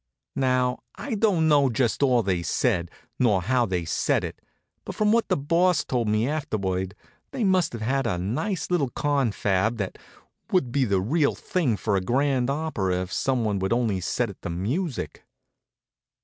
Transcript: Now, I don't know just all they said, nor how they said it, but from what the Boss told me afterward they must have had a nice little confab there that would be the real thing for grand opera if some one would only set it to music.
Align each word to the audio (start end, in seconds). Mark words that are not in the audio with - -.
Now, 0.41 0.79
I 0.95 1.13
don't 1.13 1.47
know 1.47 1.69
just 1.69 2.01
all 2.01 2.23
they 2.23 2.41
said, 2.41 2.89
nor 3.19 3.39
how 3.43 3.67
they 3.67 3.85
said 3.85 4.23
it, 4.23 4.41
but 4.83 4.95
from 4.95 5.11
what 5.11 5.27
the 5.27 5.37
Boss 5.37 5.83
told 5.83 6.07
me 6.09 6.27
afterward 6.27 6.95
they 7.29 7.43
must 7.43 7.71
have 7.73 7.83
had 7.83 8.07
a 8.07 8.17
nice 8.17 8.71
little 8.71 8.89
confab 8.89 9.77
there 9.77 9.89
that 9.91 9.99
would 10.51 10.71
be 10.71 10.85
the 10.85 11.01
real 11.01 11.35
thing 11.35 11.77
for 11.77 11.99
grand 11.99 12.49
opera 12.49 12.95
if 13.03 13.13
some 13.13 13.43
one 13.45 13.59
would 13.59 13.71
only 13.73 13.99
set 14.01 14.31
it 14.31 14.41
to 14.41 14.49
music. 14.49 15.23